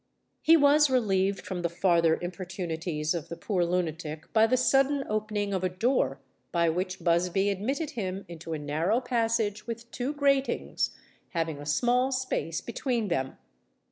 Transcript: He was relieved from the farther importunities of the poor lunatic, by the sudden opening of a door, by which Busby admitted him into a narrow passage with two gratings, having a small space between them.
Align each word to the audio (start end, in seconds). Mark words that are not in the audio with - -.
He 0.41 0.57
was 0.57 0.89
relieved 0.89 1.45
from 1.45 1.61
the 1.61 1.69
farther 1.69 2.15
importunities 2.19 3.13
of 3.13 3.29
the 3.29 3.37
poor 3.37 3.63
lunatic, 3.63 4.33
by 4.33 4.47
the 4.47 4.57
sudden 4.57 5.03
opening 5.07 5.53
of 5.53 5.63
a 5.63 5.69
door, 5.69 6.19
by 6.51 6.69
which 6.69 7.03
Busby 7.03 7.51
admitted 7.51 7.91
him 7.91 8.25
into 8.27 8.53
a 8.53 8.57
narrow 8.57 8.99
passage 8.99 9.67
with 9.67 9.91
two 9.91 10.13
gratings, 10.15 10.97
having 11.33 11.59
a 11.61 11.67
small 11.67 12.11
space 12.11 12.61
between 12.61 13.09
them. 13.09 13.37